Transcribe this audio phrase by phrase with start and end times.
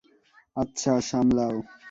[0.57, 1.55] আচ্ছা, সামলাও।